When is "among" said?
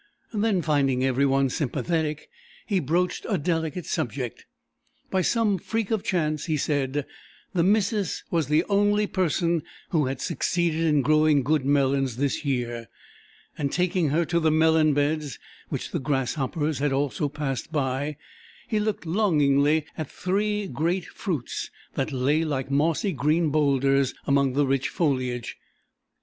24.25-24.53